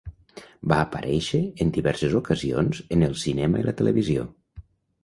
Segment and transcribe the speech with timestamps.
[0.71, 4.29] Va aparèixer en diverses ocasions en el cinema i la televisió.